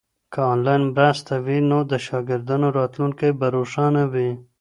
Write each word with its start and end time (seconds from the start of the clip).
که 0.33 0.39
انلاین 0.53 0.83
مرسته 0.95 1.35
وي 1.45 1.57
نو 1.69 1.79
د 1.91 1.93
شاګردانو 2.05 2.67
راتلونکی 2.77 3.29
به 3.39 3.47
روښانه 3.55 4.03
وي. 4.13 4.29